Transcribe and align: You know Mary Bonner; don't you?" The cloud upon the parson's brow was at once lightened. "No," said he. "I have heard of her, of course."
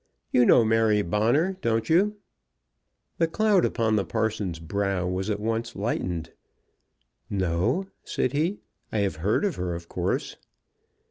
You 0.31 0.47
know 0.47 0.65
Mary 0.65 1.03
Bonner; 1.03 1.59
don't 1.61 1.87
you?" 1.87 2.15
The 3.19 3.27
cloud 3.27 3.63
upon 3.65 3.97
the 3.97 4.03
parson's 4.03 4.57
brow 4.57 5.05
was 5.05 5.29
at 5.29 5.39
once 5.39 5.75
lightened. 5.75 6.31
"No," 7.29 7.85
said 8.03 8.31
he. 8.33 8.61
"I 8.91 9.01
have 9.01 9.17
heard 9.17 9.45
of 9.45 9.57
her, 9.57 9.75
of 9.75 9.89
course." 9.89 10.37